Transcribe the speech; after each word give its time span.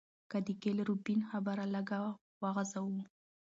که 0.29 0.37
د 0.45 0.47
ګيل 0.61 0.77
روبين 0.89 1.19
خبره 1.29 1.65
لږه 1.73 1.99
وغزوو 2.41 3.01